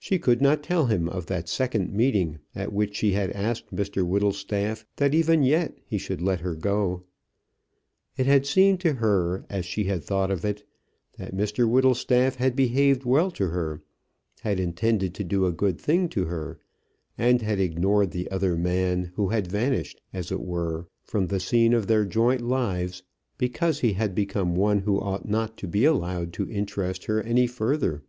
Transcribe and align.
She 0.00 0.18
could 0.18 0.42
not 0.42 0.64
tell 0.64 0.86
him 0.86 1.08
of 1.08 1.26
that 1.26 1.48
second 1.48 1.92
meeting, 1.92 2.40
at 2.52 2.72
which 2.72 2.96
she 2.96 3.12
had 3.12 3.30
asked 3.30 3.72
Mr 3.72 4.04
Whittlestaff 4.04 4.84
that 4.96 5.14
even 5.14 5.44
yet 5.44 5.78
he 5.86 5.98
should 5.98 6.20
let 6.20 6.40
her 6.40 6.56
go. 6.56 7.04
It 8.16 8.26
had 8.26 8.44
seemed 8.44 8.80
to 8.80 8.94
her, 8.94 9.46
as 9.48 9.64
she 9.64 9.84
had 9.84 10.02
thought 10.02 10.32
of 10.32 10.44
it, 10.44 10.66
that 11.16 11.32
Mr 11.32 11.70
Whittlestaff 11.70 12.34
had 12.38 12.56
behaved 12.56 13.04
well 13.04 13.30
to 13.30 13.50
her, 13.50 13.84
had 14.40 14.58
intended 14.58 15.14
to 15.14 15.22
do 15.22 15.46
a 15.46 15.52
good 15.52 15.80
thing 15.80 16.08
to 16.08 16.24
her, 16.24 16.58
and 17.16 17.40
had 17.40 17.60
ignored 17.60 18.10
the 18.10 18.28
other 18.32 18.56
man, 18.56 19.12
who 19.14 19.28
had 19.28 19.46
vanished, 19.46 20.00
as 20.12 20.32
it 20.32 20.40
were, 20.42 20.88
from 21.04 21.28
the 21.28 21.38
scene 21.38 21.72
of 21.72 21.86
their 21.86 22.04
joint 22.04 22.40
lives, 22.40 23.04
because 23.38 23.78
he 23.78 23.92
had 23.92 24.12
become 24.12 24.56
one 24.56 24.80
who 24.80 24.98
ought 25.00 25.28
not 25.28 25.56
to 25.58 25.68
be 25.68 25.84
allowed 25.84 26.32
to 26.32 26.50
interest 26.50 27.04
her 27.04 27.22
any 27.22 27.46
further. 27.46 28.02